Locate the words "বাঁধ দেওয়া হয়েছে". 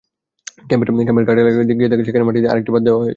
2.73-3.09